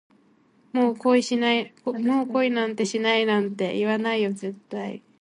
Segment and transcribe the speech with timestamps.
[0.73, 1.29] もう恋
[2.49, 5.03] なんてしないなんて、言わないよ絶対